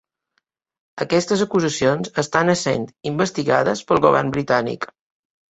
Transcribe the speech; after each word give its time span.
Aquestes 1.05 1.43
acusacions 1.45 2.09
estan 2.23 2.49
essent 2.55 2.89
investigades 3.11 3.85
pel 3.93 4.03
govern 4.09 4.35
britànic. 4.39 4.91